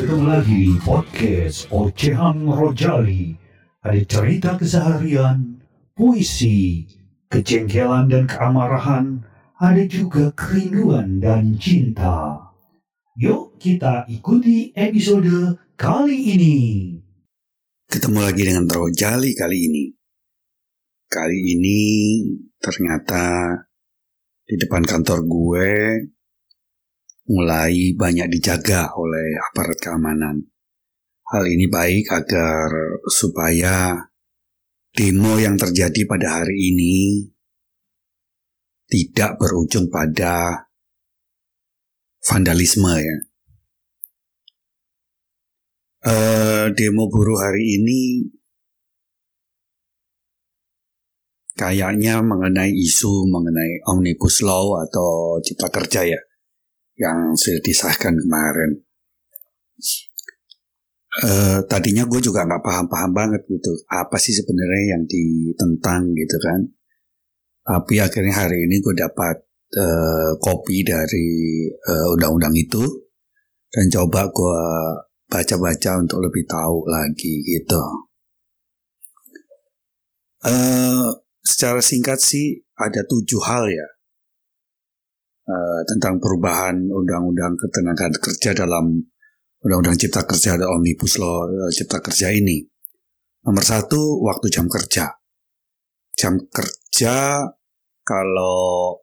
Ketemu 0.00 0.24
lagi 0.26 0.64
podcast 0.82 1.70
Ocehan 1.70 2.48
Rojali. 2.48 3.36
Ada 3.80 4.02
cerita 4.04 4.50
keseharian, 4.58 5.62
puisi, 5.94 6.88
kejengkelan 7.30 8.10
dan 8.10 8.24
keamarahan, 8.26 9.22
ada 9.60 9.84
juga 9.86 10.32
kerinduan 10.32 11.20
dan 11.20 11.54
cinta. 11.60 12.48
Yuk 13.20 13.60
kita 13.60 14.08
ikuti 14.08 14.72
episode 14.72 15.60
kali 15.76 16.32
ini. 16.32 16.58
Ketemu 17.86 18.18
lagi 18.24 18.42
dengan 18.48 18.64
Rojali 18.66 19.30
kali 19.36 19.58
ini. 19.68 19.84
Kali 21.12 21.38
ini 21.54 21.80
ternyata 22.56 23.52
di 24.50 24.58
depan 24.58 24.82
kantor 24.82 25.30
gue 25.30 25.70
mulai 27.30 27.94
banyak 27.94 28.26
dijaga 28.26 28.90
oleh 28.98 29.38
aparat 29.38 29.78
keamanan. 29.78 30.42
Hal 31.30 31.46
ini 31.46 31.70
baik 31.70 32.10
agar 32.10 32.98
supaya 33.06 33.94
demo 34.90 35.38
yang 35.38 35.54
terjadi 35.54 36.02
pada 36.02 36.42
hari 36.42 36.74
ini 36.74 37.22
tidak 38.90 39.38
berujung 39.38 39.86
pada 39.86 40.66
vandalisme 42.26 42.90
ya. 42.98 43.18
Uh, 46.02 46.74
demo 46.74 47.06
buruh 47.06 47.38
hari 47.38 47.78
ini 47.78 48.26
kayaknya 51.60 52.24
mengenai 52.24 52.72
isu 52.72 53.28
mengenai 53.28 53.84
omnibus 53.84 54.40
law 54.40 54.80
atau 54.80 55.36
cipta 55.44 55.68
kerja 55.68 56.08
ya 56.08 56.20
yang 56.96 57.36
sudah 57.36 57.60
disahkan 57.60 58.16
kemarin. 58.16 58.80
Uh, 61.10 61.58
tadinya 61.66 62.06
gue 62.06 62.22
juga 62.22 62.46
nggak 62.46 62.62
paham-paham 62.62 63.10
banget 63.10 63.42
gitu 63.50 63.74
apa 63.90 64.14
sih 64.16 64.30
sebenarnya 64.32 64.96
yang 64.96 65.02
ditentang 65.04 66.16
gitu 66.16 66.36
kan. 66.40 66.60
Tapi 67.60 68.00
akhirnya 68.00 68.46
hari 68.46 68.64
ini 68.64 68.80
gue 68.80 68.96
dapat 68.96 69.36
uh, 69.76 70.32
kopi 70.40 70.80
dari 70.80 71.68
uh, 71.68 72.14
undang-undang 72.16 72.56
itu 72.56 72.80
dan 73.68 73.86
coba 73.92 74.32
gue 74.32 74.64
baca-baca 75.28 76.00
untuk 76.00 76.24
lebih 76.24 76.48
tahu 76.48 76.88
lagi 76.88 77.44
gitu. 77.44 77.84
Uh, 80.40 81.19
secara 81.40 81.80
singkat 81.80 82.20
sih 82.20 82.60
ada 82.76 83.04
tujuh 83.04 83.40
hal 83.44 83.68
ya 83.68 83.88
uh, 85.50 85.80
tentang 85.88 86.20
perubahan 86.20 86.76
undang-undang 86.88 87.56
ketenagaan 87.56 88.14
kerja 88.16 88.52
dalam 88.52 89.00
undang-undang 89.60 89.96
cipta 89.98 90.24
kerja 90.24 90.56
dan 90.56 90.68
omnibus 90.68 91.20
law 91.20 91.48
uh, 91.48 91.70
cipta 91.72 92.00
kerja 92.00 92.32
ini. 92.32 92.64
Nomor 93.40 93.64
satu, 93.64 94.20
waktu 94.20 94.52
jam 94.52 94.68
kerja. 94.68 95.16
Jam 96.12 96.36
kerja 96.52 97.40
kalau 98.04 99.00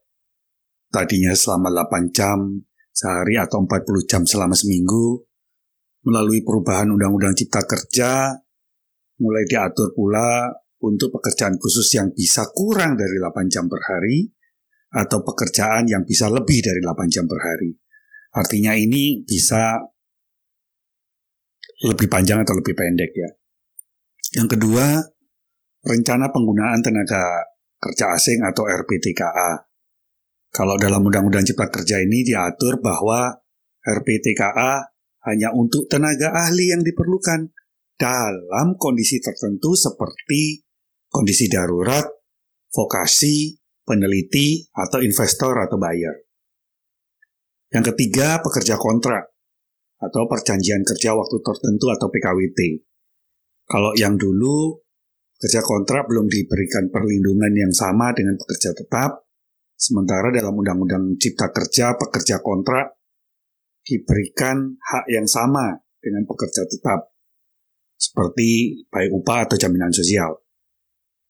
tadinya 0.93 1.33
selama 1.33 1.73
8 1.89 2.13
jam 2.13 2.61
sehari 2.93 3.41
atau 3.41 3.65
40 3.65 4.05
jam 4.05 4.21
selama 4.29 4.53
seminggu, 4.53 5.25
melalui 6.05 6.45
perubahan 6.45 6.93
undang-undang 6.93 7.33
cipta 7.33 7.65
kerja, 7.65 8.29
mulai 9.17 9.43
diatur 9.49 9.97
pula 9.97 10.53
untuk 10.83 11.09
pekerjaan 11.17 11.57
khusus 11.57 11.89
yang 11.97 12.13
bisa 12.13 12.49
kurang 12.53 12.93
dari 12.97 13.17
8 13.17 13.49
jam 13.49 13.65
per 13.65 13.81
hari, 13.81 14.29
atau 14.93 15.19
pekerjaan 15.25 15.89
yang 15.89 16.07
bisa 16.07 16.31
lebih 16.31 16.63
dari 16.63 16.79
8 16.79 17.11
jam 17.11 17.25
per 17.27 17.39
hari. 17.43 17.71
Artinya 18.37 18.77
ini 18.77 19.25
bisa 19.25 19.81
lebih 21.87 22.07
panjang 22.09 22.41
atau 22.41 22.57
lebih 22.57 22.73
pendek 22.73 23.11
ya. 23.13 23.29
Yang 24.41 24.57
kedua, 24.57 24.85
rencana 25.85 26.29
penggunaan 26.33 26.81
tenaga 26.81 27.23
kerja 27.77 28.13
asing 28.17 28.41
atau 28.41 28.65
RPTKA. 28.65 29.69
Kalau 30.49 30.75
dalam 30.79 31.05
Undang-Undang 31.05 31.45
Cipta 31.45 31.69
Kerja 31.69 32.01
ini 32.01 32.25
diatur 32.25 32.81
bahwa 32.81 33.29
RPTKA 33.85 34.89
hanya 35.29 35.53
untuk 35.53 35.85
tenaga 35.91 36.33
ahli 36.33 36.71
yang 36.73 36.81
diperlukan 36.81 37.51
dalam 37.99 38.77
kondisi 38.79 39.21
tertentu 39.21 39.75
seperti 39.75 40.66
kondisi 41.17 41.49
darurat, 41.49 42.05
vokasi, 42.69 43.57
peneliti, 43.81 44.69
atau 44.69 45.01
investor 45.01 45.57
atau 45.57 45.81
buyer. 45.81 46.13
Yang 47.73 47.93
ketiga, 47.93 48.37
pekerja 48.45 48.77
kontrak 48.77 49.33
atau 49.97 50.29
perjanjian 50.29 50.85
kerja 50.85 51.17
waktu 51.17 51.41
tertentu 51.41 51.89
atau 51.89 52.07
PKWT. 52.13 52.59
Kalau 53.65 53.97
yang 53.97 54.13
dulu 54.13 54.77
pekerja 55.33 55.65
kontrak 55.65 56.05
belum 56.05 56.29
diberikan 56.29 56.93
perlindungan 56.93 57.49
yang 57.57 57.73
sama 57.73 58.13
dengan 58.13 58.37
pekerja 58.37 58.77
tetap, 58.77 59.25
sementara 59.73 60.29
dalam 60.29 60.53
Undang-Undang 60.53 61.17
Cipta 61.17 61.49
Kerja 61.49 61.97
pekerja 61.97 62.45
kontrak 62.45 62.93
diberikan 63.81 64.77
hak 64.77 65.09
yang 65.09 65.25
sama 65.25 65.81
dengan 65.97 66.29
pekerja 66.29 66.61
tetap, 66.69 67.09
seperti 67.97 68.85
baik 68.93 69.09
upah 69.17 69.49
atau 69.49 69.57
jaminan 69.57 69.89
sosial. 69.89 70.46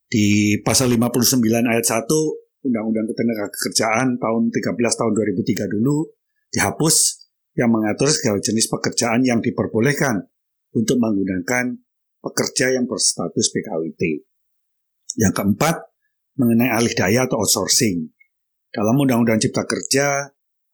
Di 0.07 0.56
pasal 0.63 0.88
59 0.95 1.44
ayat 1.68 1.84
1 1.84 2.07
Undang-Undang 2.63 3.12
Ketenagakerjaan 3.12 4.07
tahun 4.16 4.44
13 4.56 4.79
tahun 4.79 5.12
2003 5.12 5.68
dulu 5.68 6.07
dihapus 6.47 6.95
yang 7.59 7.75
mengatur 7.75 8.07
segala 8.07 8.40
jenis 8.40 8.72
pekerjaan 8.72 9.28
yang 9.28 9.44
diperbolehkan 9.44 10.23
untuk 10.72 10.95
menggunakan 11.03 11.75
pekerja 12.23 12.72
yang 12.72 12.88
berstatus 12.88 13.51
PKWT. 13.51 14.23
Yang 15.19 15.34
keempat, 15.35 15.75
mengenai 16.39 16.72
alih 16.72 16.95
daya 16.95 17.28
atau 17.28 17.44
outsourcing. 17.44 18.07
Dalam 18.72 18.95
Undang-Undang 18.95 19.44
Cipta 19.44 19.68
Kerja, 19.68 20.24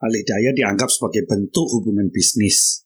alih 0.03 0.23
daya 0.27 0.53
dianggap 0.53 0.93
sebagai 0.93 1.25
bentuk 1.25 1.73
hubungan 1.73 2.11
bisnis. 2.13 2.85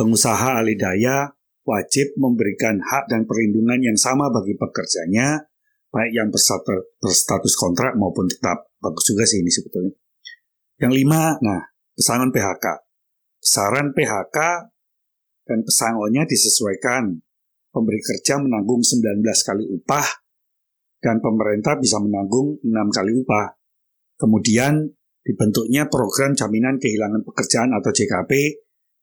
Pengusaha 0.00 0.64
alidaya 0.64 1.28
wajib 1.68 2.16
memberikan 2.16 2.80
hak 2.80 3.12
dan 3.12 3.28
perlindungan 3.28 3.84
yang 3.84 4.00
sama 4.00 4.32
bagi 4.32 4.56
pekerjanya, 4.56 5.44
baik 5.92 6.12
yang 6.16 6.32
berstatus 6.32 7.52
kontrak 7.60 7.92
maupun 8.00 8.24
tetap. 8.24 8.72
Bagus 8.80 9.12
juga 9.12 9.28
sih 9.28 9.44
ini 9.44 9.52
sebetulnya. 9.52 9.92
Yang 10.80 11.04
lima, 11.04 11.36
nah, 11.44 11.60
pesangon 11.92 12.32
PHK. 12.32 12.66
Besaran 13.44 13.92
PHK 13.92 14.38
dan 15.44 15.60
pesangonnya 15.60 16.24
disesuaikan. 16.24 17.20
Pemberi 17.70 18.00
kerja 18.00 18.40
menanggung 18.40 18.80
19 18.80 19.20
kali 19.20 19.68
upah 19.68 20.08
dan 21.04 21.20
pemerintah 21.22 21.76
bisa 21.76 22.00
menanggung 22.00 22.56
6 22.64 22.72
kali 22.72 23.12
upah. 23.20 23.52
Kemudian 24.16 24.90
dibentuknya 25.22 25.86
program 25.92 26.32
jaminan 26.32 26.80
kehilangan 26.80 27.20
pekerjaan 27.22 27.70
atau 27.76 27.92
JKP 27.92 28.32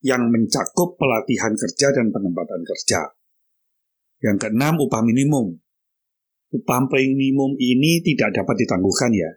yang 0.04 0.30
mencakup 0.30 0.94
pelatihan 0.94 1.54
kerja 1.58 1.90
dan 1.90 2.14
penempatan 2.14 2.62
kerja. 2.62 3.00
Yang 4.22 4.36
keenam, 4.46 4.78
upah 4.78 5.02
minimum. 5.02 5.58
Upah 6.48 6.88
minimum 6.90 7.54
ini 7.60 8.00
tidak 8.00 8.40
dapat 8.40 8.64
ditangguhkan 8.64 9.12
ya. 9.12 9.30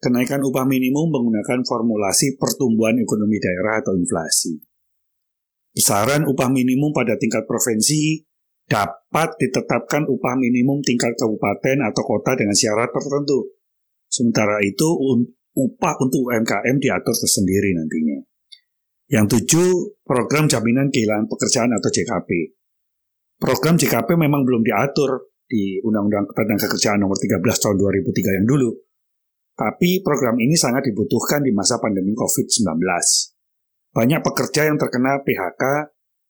Kenaikan 0.00 0.40
upah 0.40 0.64
minimum 0.64 1.12
menggunakan 1.12 1.60
formulasi 1.66 2.40
pertumbuhan 2.40 2.96
ekonomi 2.96 3.36
daerah 3.36 3.84
atau 3.84 3.92
inflasi. 3.92 4.56
Besaran 5.76 6.24
upah 6.24 6.48
minimum 6.48 6.96
pada 6.96 7.20
tingkat 7.20 7.44
provinsi 7.44 8.24
dapat 8.64 9.36
ditetapkan 9.36 10.06
upah 10.06 10.34
minimum 10.38 10.80
tingkat 10.86 11.18
kabupaten 11.18 11.84
atau 11.90 12.02
kota 12.06 12.38
dengan 12.38 12.54
syarat 12.54 12.88
tertentu. 12.94 13.58
Sementara 14.06 14.62
itu, 14.62 14.88
upah 15.58 15.94
untuk 15.98 16.30
UMKM 16.30 16.76
diatur 16.78 17.14
tersendiri 17.14 17.74
nantinya. 17.74 18.29
Yang 19.10 19.26
tujuh, 19.36 19.98
program 20.06 20.46
jaminan 20.46 20.86
kehilangan 20.94 21.26
pekerjaan 21.26 21.74
atau 21.74 21.90
JKP. 21.90 22.30
Program 23.42 23.74
JKP 23.74 24.14
memang 24.14 24.46
belum 24.46 24.62
diatur 24.62 25.34
di 25.50 25.82
Undang-Undang 25.82 26.30
Ketenagakerjaan 26.30 27.02
nomor 27.02 27.18
13 27.18 27.42
tahun 27.42 27.76
2003 28.06 28.38
yang 28.38 28.46
dulu. 28.46 28.70
Tapi 29.58 30.00
program 30.06 30.38
ini 30.38 30.54
sangat 30.54 30.86
dibutuhkan 30.86 31.42
di 31.42 31.50
masa 31.50 31.82
pandemi 31.82 32.14
COVID-19. 32.14 32.70
Banyak 33.90 34.20
pekerja 34.22 34.70
yang 34.70 34.78
terkena 34.78 35.18
PHK 35.26 35.62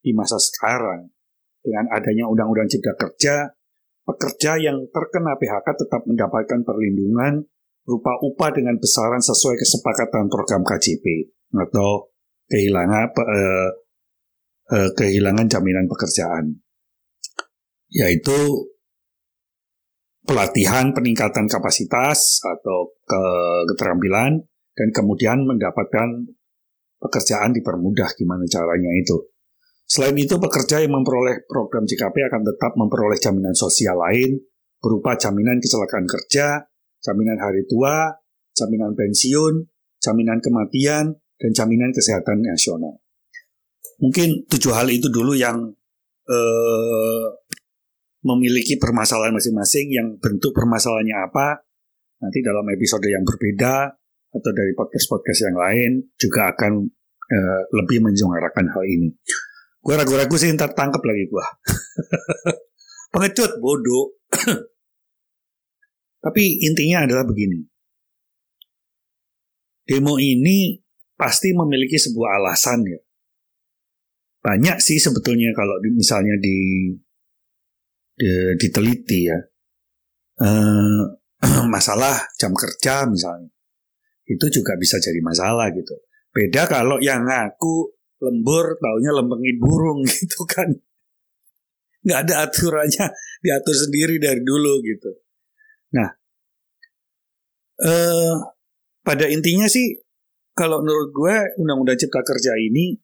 di 0.01 0.11
masa 0.17 0.41
sekarang. 0.41 1.13
dengan 1.61 1.85
adanya 1.93 2.25
Undang-Undang 2.25 2.73
Cipta 2.73 2.97
Kerja, 2.97 3.53
pekerja 4.01 4.57
yang 4.57 4.81
terkena 4.89 5.37
PHK 5.37 5.85
tetap 5.85 6.01
mendapatkan 6.09 6.65
perlindungan 6.65 7.45
berupa 7.85 8.17
upah 8.17 8.49
dengan 8.49 8.81
besaran 8.81 9.21
sesuai 9.21 9.61
kesepakatan 9.61 10.25
program 10.25 10.65
KJP 10.65 11.05
atau 11.53 12.10
kehilangan 12.51 13.07
eh, 13.15 13.69
eh, 14.75 14.89
kehilangan 14.91 15.47
jaminan 15.47 15.87
pekerjaan, 15.87 16.59
yaitu 17.95 18.67
pelatihan 20.27 20.91
peningkatan 20.91 21.47
kapasitas 21.47 22.43
atau 22.43 22.93
ke 23.07 23.23
keterampilan 23.73 24.43
dan 24.75 24.87
kemudian 24.91 25.47
mendapatkan 25.47 26.27
pekerjaan 27.01 27.55
dipermudah 27.55 28.11
gimana 28.13 28.45
caranya 28.45 28.91
itu. 28.99 29.31
Selain 29.91 30.15
itu, 30.15 30.39
pekerja 30.39 30.79
yang 30.79 30.95
memperoleh 30.95 31.43
program 31.49 31.83
JKP 31.83 32.15
akan 32.31 32.47
tetap 32.47 32.79
memperoleh 32.79 33.19
jaminan 33.19 33.51
sosial 33.51 33.99
lain 33.99 34.39
berupa 34.79 35.19
jaminan 35.19 35.59
kecelakaan 35.59 36.07
kerja, 36.07 36.63
jaminan 37.03 37.35
hari 37.37 37.67
tua, 37.67 38.09
jaminan 38.55 38.95
pensiun, 38.95 39.67
jaminan 39.99 40.39
kematian, 40.39 41.20
dan 41.41 41.51
jaminan 41.57 41.89
kesehatan 41.89 42.45
nasional. 42.45 43.01
Mungkin 43.97 44.45
tujuh 44.45 44.71
hal 44.77 44.85
itu 44.93 45.09
dulu 45.09 45.33
yang 45.33 45.73
eh, 46.29 47.27
memiliki 48.21 48.77
permasalahan 48.77 49.33
masing-masing, 49.33 49.89
yang 49.89 50.07
bentuk 50.21 50.53
permasalahannya 50.53 51.17
apa, 51.17 51.65
nanti 52.21 52.45
dalam 52.45 52.65
episode 52.69 53.05
yang 53.09 53.25
berbeda 53.25 53.89
atau 54.31 54.51
dari 54.53 54.71
podcast-podcast 54.77 55.49
yang 55.49 55.57
lain 55.57 55.91
juga 56.21 56.53
akan 56.53 56.85
eh, 57.25 57.61
lebih 57.73 58.05
menjongarakan 58.05 58.65
hal 58.69 58.83
ini. 58.85 59.09
Gue 59.81 59.97
ragu-ragu 59.97 60.37
sih 60.37 60.53
ntar 60.53 60.77
tangkep 60.77 61.01
lagi 61.01 61.25
gue. 61.25 61.45
Pengecut, 63.13 63.57
bodoh. 63.57 64.21
Tapi 66.25 66.61
intinya 66.61 67.09
adalah 67.09 67.25
begini. 67.25 67.65
Demo 69.89 70.21
ini 70.21 70.77
pasti 71.21 71.53
memiliki 71.53 72.01
sebuah 72.01 72.41
alasan 72.41 72.81
ya. 72.89 72.97
Banyak 74.41 74.81
sih 74.81 74.97
sebetulnya 74.97 75.53
kalau 75.53 75.77
di, 75.77 75.93
misalnya 75.93 76.33
di, 76.41 76.89
di 78.17 78.57
diteliti 78.57 79.19
ya. 79.29 79.37
Uh, 80.41 81.05
masalah 81.73 82.25
jam 82.41 82.57
kerja 82.57 83.05
misalnya. 83.05 83.53
Itu 84.25 84.49
juga 84.49 84.73
bisa 84.81 84.97
jadi 84.97 85.21
masalah 85.21 85.69
gitu. 85.69 85.93
Beda 86.33 86.65
kalau 86.65 86.97
yang 86.97 87.29
ngaku 87.29 88.01
lembur 88.21 88.77
taunya 88.77 89.11
lempengin 89.13 89.57
burung 89.57 90.05
gitu 90.09 90.45
kan 90.45 90.69
nggak 92.01 92.19
ada 92.27 92.49
aturannya 92.49 93.05
diatur 93.45 93.75
sendiri 93.77 94.17
dari 94.17 94.41
dulu 94.41 94.81
gitu 94.81 95.11
nah 95.93 96.09
eh, 97.81 98.33
pada 99.01 99.25
intinya 99.29 99.69
sih 99.69 99.97
kalau 100.51 100.83
menurut 100.83 101.09
gue 101.15 101.35
undang-undang 101.63 101.95
cipta 101.95 102.19
kerja 102.27 102.51
ini 102.59 102.99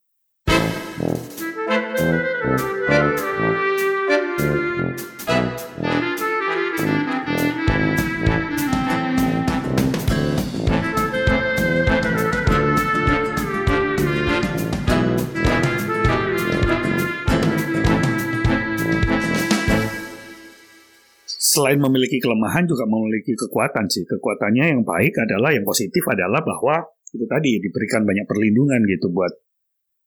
selain 21.57 21.81
memiliki 21.81 22.21
kelemahan 22.21 22.69
juga 22.69 22.85
memiliki 22.85 23.33
kekuatan 23.33 23.89
sih. 23.89 24.05
Kekuatannya 24.05 24.77
yang 24.77 24.81
baik 24.85 25.17
adalah 25.17 25.49
yang 25.49 25.65
positif 25.65 26.05
adalah 26.05 26.45
bahwa 26.45 26.96
itu 27.13 27.25
tadi 27.27 27.61
diberikan 27.63 28.03
banyak 28.03 28.25
perlindungan 28.27 28.83
gitu 28.87 29.07
buat 29.11 29.33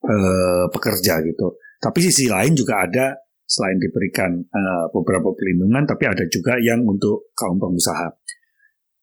uh, 0.05 0.67
pekerja 0.69 1.25
gitu. 1.25 1.56
Tapi 1.81 1.99
sisi 2.05 2.29
lain 2.29 2.52
juga 2.52 2.85
ada 2.85 3.17
selain 3.44 3.81
diberikan 3.81 4.37
uh, 4.37 4.87
beberapa 4.93 5.32
perlindungan, 5.32 5.88
tapi 5.88 6.06
ada 6.06 6.23
juga 6.29 6.61
yang 6.61 6.85
untuk 6.85 7.32
kaum 7.32 7.56
pengusaha. 7.56 8.12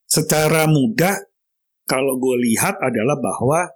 Secara 0.08 0.70
mudah, 0.72 1.20
kalau 1.84 2.16
gue 2.16 2.38
lihat 2.48 2.80
adalah 2.80 3.20
bahwa 3.20 3.68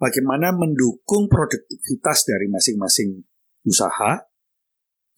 bagaimana 0.00 0.54
mendukung 0.54 1.28
produktivitas 1.28 2.24
dari 2.24 2.48
masing-masing 2.48 3.20
usaha 3.68 4.16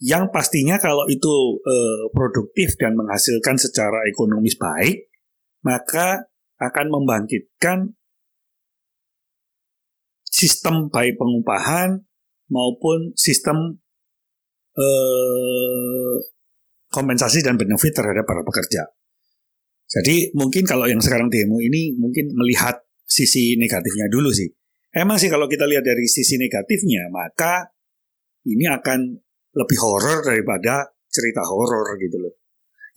yang 0.01 0.33
pastinya 0.33 0.81
kalau 0.81 1.05
itu 1.13 1.61
eh, 1.61 2.09
produktif 2.17 2.73
dan 2.81 2.97
menghasilkan 2.97 3.61
secara 3.61 4.01
ekonomis 4.09 4.57
baik, 4.57 5.13
maka 5.61 6.25
akan 6.57 6.87
membangkitkan 6.89 8.00
sistem 10.41 10.89
baik 10.89 11.21
pengupahan 11.21 12.01
maupun 12.49 13.13
sistem 13.13 13.77
eh, 14.73 16.15
kompensasi 16.89 17.45
dan 17.45 17.61
benefit 17.61 17.93
terhadap 17.93 18.25
para 18.25 18.41
pekerja. 18.41 18.89
Jadi 19.91 20.33
mungkin 20.39 20.65
kalau 20.65 20.87
yang 20.87 21.03
sekarang 21.03 21.29
demo 21.29 21.59
ini 21.61 21.93
mungkin 21.99 22.33
melihat 22.33 22.79
sisi 23.05 23.59
negatifnya 23.59 24.07
dulu 24.07 24.31
sih. 24.31 24.47
Emang 24.91 25.19
sih 25.19 25.31
kalau 25.31 25.47
kita 25.47 25.67
lihat 25.71 25.87
dari 25.87 26.07
sisi 26.07 26.35
negatifnya, 26.35 27.11
maka 27.15 27.71
ini 28.47 28.67
akan 28.67 28.99
lebih 29.55 29.79
horor 29.83 30.23
daripada 30.23 30.95
cerita 31.11 31.43
horor 31.47 31.95
gitu 31.99 32.19
loh. 32.19 32.35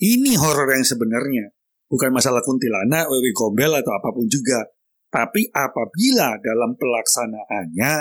Ini 0.01 0.37
horor 0.37 0.73
yang 0.73 0.85
sebenarnya 0.85 1.53
bukan 1.89 2.09
masalah 2.13 2.41
kuntilanak, 2.41 3.09
wewe 3.09 3.29
gombel 3.33 3.77
atau 3.77 3.93
apa 3.93 4.09
pun 4.09 4.25
juga. 4.25 4.65
Tapi 5.13 5.45
apabila 5.53 6.41
dalam 6.41 6.73
pelaksanaannya 6.73 7.93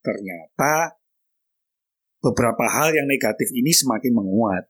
ternyata 0.00 0.96
beberapa 2.24 2.64
hal 2.72 2.96
yang 2.96 3.04
negatif 3.04 3.52
ini 3.52 3.68
semakin 3.68 4.12
menguat. 4.16 4.64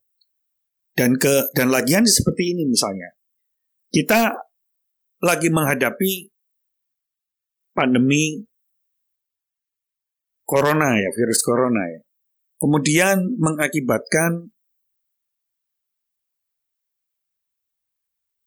Dan 0.94 1.19
ke 1.19 1.55
dan 1.55 1.70
lagian 1.70 2.06
seperti 2.06 2.55
ini 2.55 2.67
misalnya. 2.67 3.14
Kita 3.91 4.31
lagi 5.23 5.50
menghadapi 5.50 6.12
pandemi 7.75 8.43
corona 10.43 10.99
ya, 10.99 11.11
virus 11.14 11.43
corona 11.43 11.82
ya 11.90 12.02
kemudian 12.64 13.37
mengakibatkan 13.37 14.49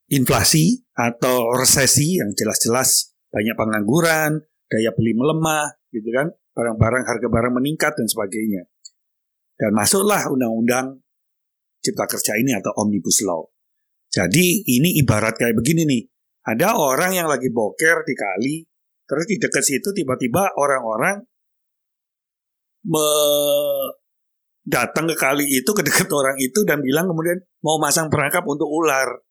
inflasi 0.09 0.87
atau 0.97 1.53
resesi 1.53 2.17
yang 2.17 2.33
jelas-jelas 2.33 3.13
banyak 3.31 3.55
pengangguran, 3.55 4.31
daya 4.67 4.91
beli 4.95 5.13
melemah, 5.15 5.71
gitu 5.91 6.09
kan, 6.11 6.31
barang-barang 6.55 7.03
harga 7.05 7.27
barang 7.27 7.53
meningkat 7.55 7.93
dan 7.95 8.07
sebagainya. 8.07 8.63
Dan 9.57 9.73
masuklah 9.73 10.29
undang-undang 10.29 11.01
cipta 11.81 12.05
kerja 12.05 12.37
ini 12.37 12.53
atau 12.57 12.73
omnibus 12.83 13.23
law. 13.25 13.45
Jadi 14.07 14.65
ini 14.65 14.97
ibarat 15.03 15.35
kayak 15.35 15.57
begini 15.57 15.83
nih, 15.83 16.03
ada 16.47 16.79
orang 16.79 17.11
yang 17.15 17.27
lagi 17.27 17.51
boker 17.51 18.07
di 18.07 18.13
kali, 18.15 18.55
terus 19.03 19.25
di 19.27 19.35
dekat 19.35 19.63
situ 19.63 19.91
tiba-tiba 19.91 20.55
orang-orang 20.55 21.23
datang 24.67 25.11
ke 25.11 25.15
kali 25.15 25.43
itu 25.47 25.67
ke 25.75 25.83
dekat 25.83 26.07
orang 26.11 26.39
itu 26.39 26.63
dan 26.63 26.79
bilang 26.79 27.07
kemudian 27.07 27.39
mau 27.63 27.79
masang 27.79 28.07
perangkap 28.07 28.43
untuk 28.47 28.67
ular. 28.67 29.26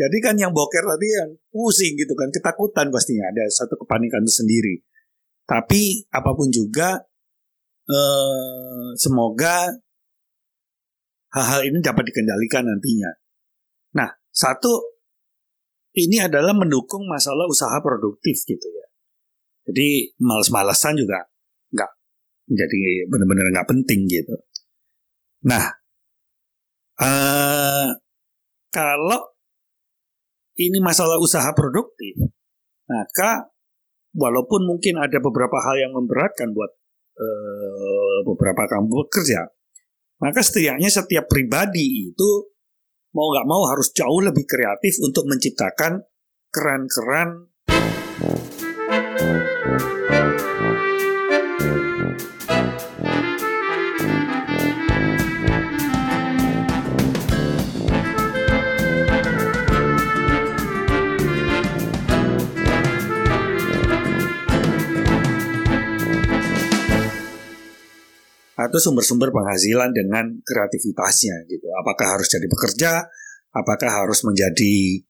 Jadi 0.00 0.16
kan 0.24 0.32
yang 0.40 0.56
boker 0.56 0.80
tadi 0.80 1.08
yang 1.12 1.30
pusing 1.52 1.92
gitu 1.92 2.16
kan, 2.16 2.32
ketakutan 2.32 2.88
pastinya 2.88 3.28
ada 3.28 3.44
satu 3.52 3.76
kepanikan 3.84 4.24
sendiri. 4.24 4.80
Tapi 5.44 6.08
apa 6.08 6.30
pun 6.32 6.48
juga 6.48 6.96
eh, 7.84 8.88
semoga 8.96 9.68
hal-hal 11.36 11.60
ini 11.68 11.78
dapat 11.84 12.08
dikendalikan 12.08 12.64
nantinya. 12.64 13.12
Nah, 14.00 14.08
satu 14.32 14.72
ini 16.00 16.16
adalah 16.22 16.56
mendukung 16.56 17.04
masalah 17.04 17.44
usaha 17.44 17.76
produktif 17.84 18.40
gitu 18.46 18.66
ya. 18.72 18.86
Jadi 19.68 20.16
males-malesan 20.16 20.96
juga 20.96 21.28
nggak 21.70 21.90
jadi 22.50 23.06
benar-benar 23.10 23.52
nggak 23.52 23.68
penting 23.68 24.08
gitu. 24.08 24.34
Nah, 25.46 25.66
uh, 26.98 27.88
kalau 28.70 29.29
ini 30.60 30.78
masalah 30.84 31.16
usaha 31.16 31.48
produktif, 31.56 32.20
maka 32.84 33.48
walaupun 34.12 34.68
mungkin 34.68 35.00
ada 35.00 35.16
beberapa 35.16 35.56
hal 35.56 35.80
yang 35.80 35.92
memberatkan 35.96 36.52
buat 36.52 36.70
uh, 37.16 38.16
beberapa 38.28 38.68
kamu 38.68 39.08
bekerja, 39.08 39.48
maka 40.20 40.44
setidaknya 40.44 40.92
setiap 40.92 41.24
pribadi 41.32 42.12
itu 42.12 42.30
mau 43.16 43.32
nggak 43.32 43.48
mau 43.48 43.64
harus 43.72 43.88
jauh 43.96 44.20
lebih 44.20 44.44
kreatif 44.44 45.00
untuk 45.00 45.24
menciptakan 45.24 46.04
keran-keran 46.52 47.48
satu 68.60 68.76
sumber-sumber 68.76 69.32
penghasilan 69.32 69.88
dengan 69.96 70.36
kreativitasnya 70.44 71.48
gitu. 71.48 71.64
Apakah 71.80 72.20
harus 72.20 72.28
jadi 72.28 72.44
pekerja, 72.44 73.08
apakah 73.56 73.88
harus 73.88 74.20
menjadi 74.20 75.00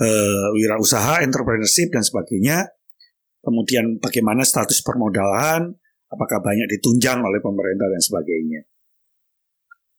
uh, 0.00 0.46
wirausaha, 0.56 1.20
entrepreneurship 1.20 1.92
dan 1.92 2.00
sebagainya. 2.00 2.64
Kemudian 3.44 4.00
bagaimana 4.00 4.40
status 4.40 4.80
permodalan, 4.80 5.76
apakah 6.08 6.40
banyak 6.40 6.64
ditunjang 6.80 7.20
oleh 7.20 7.44
pemerintah 7.44 7.92
dan 7.92 8.00
sebagainya. 8.00 8.64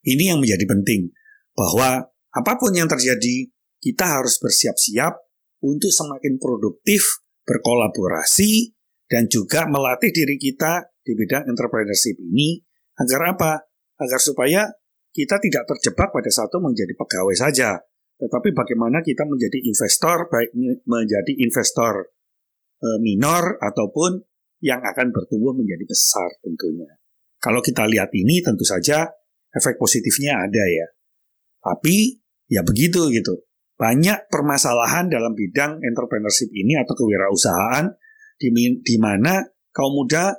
Ini 0.01 0.33
yang 0.33 0.41
menjadi 0.41 0.65
penting 0.65 1.13
bahwa 1.53 2.09
apa 2.09 2.53
pun 2.57 2.73
yang 2.73 2.89
terjadi, 2.89 3.53
kita 3.77 4.05
harus 4.17 4.41
bersiap-siap 4.41 5.13
untuk 5.61 5.93
semakin 5.93 6.41
produktif, 6.41 7.21
berkolaborasi, 7.45 8.73
dan 9.05 9.29
juga 9.29 9.69
melatih 9.69 10.09
diri 10.09 10.41
kita 10.41 10.89
di 11.05 11.13
bidang 11.13 11.45
entrepreneurship 11.45 12.17
ini 12.17 12.64
agar 12.99 13.21
apa? 13.35 13.51
Agar 13.99 14.19
supaya 14.19 14.67
kita 15.15 15.39
tidak 15.39 15.63
terjebak 15.67 16.11
pada 16.11 16.27
satu 16.27 16.59
menjadi 16.59 16.91
pegawai 16.95 17.35
saja, 17.39 17.79
tetapi 18.15 18.55
bagaimana 18.55 19.03
kita 19.03 19.23
menjadi 19.27 19.59
investor, 19.63 20.27
baik 20.31 20.51
menjadi 20.87 21.33
investor 21.39 22.15
e, 22.79 22.87
minor 22.99 23.59
ataupun 23.59 24.19
yang 24.63 24.79
akan 24.83 25.11
bertumbuh 25.11 25.51
menjadi 25.51 25.83
besar 25.83 26.27
tentunya. 26.39 26.87
Kalau 27.39 27.59
kita 27.59 27.83
lihat 27.87 28.11
ini 28.15 28.39
tentu 28.39 28.63
saja 28.63 29.07
efek 29.51 29.75
positifnya 29.75 30.47
ada 30.47 30.63
ya. 30.63 30.87
Tapi 31.59 32.19
ya 32.51 32.63
begitu 32.63 33.11
gitu. 33.11 33.47
Banyak 33.75 34.31
permasalahan 34.31 35.11
dalam 35.11 35.35
bidang 35.35 35.83
entrepreneurship 35.83 36.47
ini 36.55 36.79
atau 36.79 36.95
kewirausahaan 36.95 37.91
di, 38.39 38.47
di 38.79 38.95
mana 38.95 39.43
kaum 39.75 39.91
muda 39.91 40.31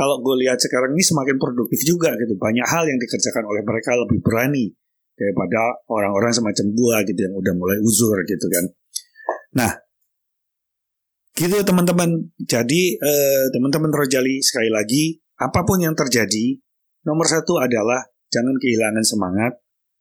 kalau 0.00 0.24
gue 0.24 0.48
lihat 0.48 0.56
sekarang 0.56 0.96
ini 0.96 1.04
semakin 1.04 1.36
produktif 1.36 1.84
juga 1.84 2.16
gitu. 2.16 2.32
Banyak 2.40 2.64
hal 2.64 2.88
yang 2.88 2.96
dikerjakan 2.96 3.44
oleh 3.44 3.60
mereka 3.60 3.92
lebih 4.00 4.24
berani 4.24 4.72
daripada 5.12 5.84
orang-orang 5.92 6.32
semacam 6.32 6.66
gue 6.72 6.96
gitu 7.12 7.20
yang 7.28 7.34
udah 7.36 7.52
mulai 7.52 7.76
uzur 7.84 8.16
gitu 8.24 8.46
kan. 8.48 8.64
Nah, 9.60 9.72
gitu 11.36 11.60
teman-teman. 11.60 12.32
Jadi 12.40 12.96
eh, 12.96 13.44
teman-teman 13.52 13.92
Rojali 13.92 14.40
sekali 14.40 14.72
lagi 14.72 15.20
apa 15.36 15.68
pun 15.68 15.84
yang 15.84 15.92
terjadi, 15.92 16.56
nomor 17.04 17.28
satu 17.28 17.60
adalah 17.60 18.00
jangan 18.32 18.56
kehilangan 18.56 19.04
semangat, 19.04 19.60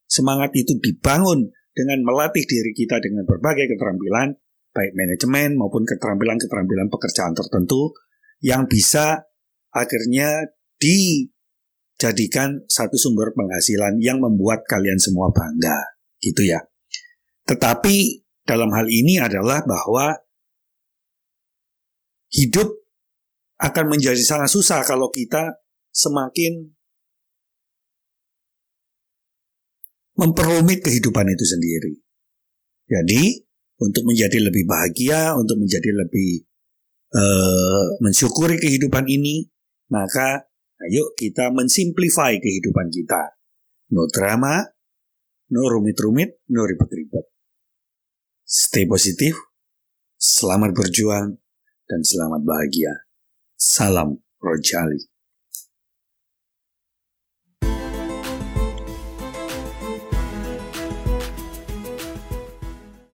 Semangat 0.09 0.49
itu 0.57 0.73
dibangun 0.81 1.53
dengan 1.69 2.01
melatih 2.01 2.41
diri 2.49 2.73
kita 2.73 2.97
dengan 2.97 3.29
berbagai 3.29 3.69
keterampilan, 3.69 4.33
baik 4.73 4.97
manajemen 4.97 5.53
maupun 5.53 5.85
keterampilan-keterampilan 5.85 6.89
pekerjaan 6.89 7.37
tertentu 7.37 7.93
yang 8.41 8.65
bisa 8.65 9.28
akhirnya 9.73 10.49
dijadikan 10.79 12.63
satu 12.69 12.95
sumber 12.95 13.33
penghasilan 13.35 13.99
yang 14.01 14.19
membuat 14.21 14.65
kalian 14.65 14.97
semua 14.97 15.29
bangga, 15.29 15.99
gitu 16.21 16.45
ya. 16.45 16.59
Tetapi 17.45 18.25
dalam 18.45 18.69
hal 18.73 18.89
ini 18.89 19.21
adalah 19.21 19.61
bahwa 19.65 20.17
hidup 22.29 22.69
akan 23.59 23.85
menjadi 23.91 24.21
sangat 24.23 24.49
susah 24.53 24.85
kalau 24.87 25.11
kita 25.11 25.59
semakin 25.91 26.71
memperumit 30.15 30.83
kehidupan 30.83 31.27
itu 31.31 31.45
sendiri. 31.47 31.93
Jadi, 32.89 33.39
untuk 33.79 34.03
menjadi 34.03 34.43
lebih 34.43 34.67
bahagia, 34.67 35.37
untuk 35.39 35.61
menjadi 35.61 35.93
lebih 35.95 36.43
uh, 37.15 37.85
mensyukuri 38.03 38.59
kehidupan 38.59 39.07
ini, 39.07 39.47
maka 39.89 40.49
ayo 40.85 41.11
kita 41.17 41.51
mensimplify 41.51 42.37
kehidupan 42.37 42.87
kita. 42.93 43.35
No 43.89 44.05
drama, 44.05 44.61
no 45.49 45.61
rumit-rumit, 45.65 46.45
no 46.53 46.63
ribet-ribet. 46.65 47.25
Stay 48.45 48.85
positif, 48.85 49.37
selamat 50.17 50.73
berjuang, 50.73 51.37
dan 51.89 52.01
selamat 52.05 52.41
bahagia. 52.45 53.05
Salam 53.57 54.21
Rojali. 54.39 55.18